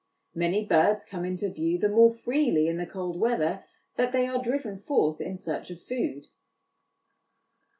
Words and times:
Many 0.33 0.65
birds 0.65 1.05
come 1.05 1.23
into 1.25 1.47
view 1.51 1.77
the 1.77 1.87
more 1.87 2.09
freely 2.09 2.65
in 2.67 2.77
the 2.77 2.87
cold 2.87 3.19
weather 3.19 3.65
that 3.97 4.11
they 4.11 4.25
are 4.25 4.41
driven 4.41 4.75
forth 4.75 5.21
in 5.21 5.37
search 5.37 5.69
of 5.69 5.79
food. 5.79 6.25